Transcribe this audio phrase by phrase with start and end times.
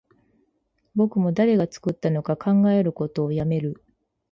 [0.95, 3.83] 僕も誰が作ったのか考えることをやめる